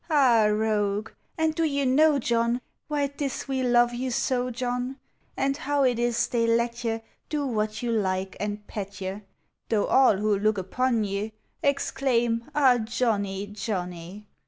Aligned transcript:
Ah 0.09 0.45
rogue! 0.49 1.11
and 1.37 1.53
do 1.53 1.63
you 1.63 1.85
know, 1.85 2.17
John 2.17 2.59
Why 2.87 3.05
't 3.05 3.23
is 3.23 3.47
we 3.47 3.61
love 3.61 3.93
you 3.93 4.09
so, 4.09 4.49
John? 4.49 4.97
And 5.37 5.55
how 5.55 5.83
it 5.83 5.99
is 5.99 6.25
thev 6.27 6.49
let 6.49 6.79
ve 6.79 7.03
Do 7.29 7.45
what 7.45 7.83
you 7.83 7.91
like 7.91 8.35
and 8.39 8.65
pet 8.65 8.99
ye, 8.99 9.21
Though 9.69 9.85
all 9.85 10.17
who 10.17 10.39
look 10.39 10.57
upon 10.57 11.03
ye, 11.03 11.33
Exclaim, 11.61 12.49
"Ah, 12.55 12.79
Johnny, 12.79 13.45
Johnny!" 13.45 14.25